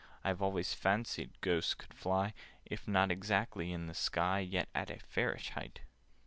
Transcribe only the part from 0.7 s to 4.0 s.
fancied Ghosts could fly— If not exactly in the